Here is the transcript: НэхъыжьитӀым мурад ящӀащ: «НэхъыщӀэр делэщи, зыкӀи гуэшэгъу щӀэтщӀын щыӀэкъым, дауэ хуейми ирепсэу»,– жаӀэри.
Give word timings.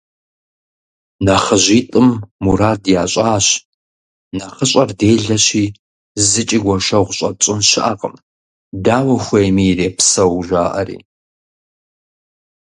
НэхъыжьитӀым 1.25 2.09
мурад 2.43 2.81
ящӀащ: 3.01 3.45
«НэхъыщӀэр 4.37 4.89
делэщи, 4.99 5.65
зыкӀи 6.29 6.57
гуэшэгъу 6.63 7.15
щӀэтщӀын 7.17 7.59
щыӀэкъым, 7.69 8.15
дауэ 8.83 9.15
хуейми 9.23 9.63
ирепсэу»,– 9.71 10.37
жаӀэри. 10.47 10.97